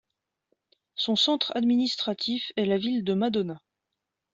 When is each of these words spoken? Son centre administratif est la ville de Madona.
Son 0.95 1.15
centre 1.15 1.55
administratif 1.55 2.51
est 2.55 2.65
la 2.65 2.79
ville 2.79 3.03
de 3.03 3.13
Madona. 3.13 3.61